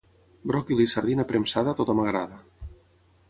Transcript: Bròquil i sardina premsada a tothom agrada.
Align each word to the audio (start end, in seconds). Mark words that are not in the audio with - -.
Bròquil 0.51 0.79
i 0.85 0.87
sardina 0.93 1.27
premsada 1.33 1.75
a 1.77 1.79
tothom 1.81 2.03
agrada. 2.05 2.43